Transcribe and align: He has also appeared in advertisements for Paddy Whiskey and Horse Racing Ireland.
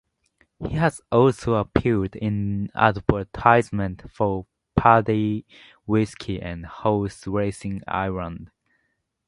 He 0.59 0.77
has 0.77 0.99
also 1.11 1.53
appeared 1.53 2.15
in 2.15 2.71
advertisements 2.73 4.03
for 4.11 4.47
Paddy 4.75 5.45
Whiskey 5.85 6.41
and 6.41 6.65
Horse 6.65 7.27
Racing 7.27 7.83
Ireland. 7.87 8.49